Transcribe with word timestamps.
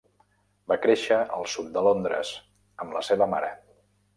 Va 0.71 0.77
créixer 0.85 1.19
al 1.35 1.45
sud 1.57 1.69
de 1.75 1.83
Londres, 1.89 2.33
amb 2.87 2.99
la 2.99 3.07
seva 3.11 3.29
mare. 3.37 3.53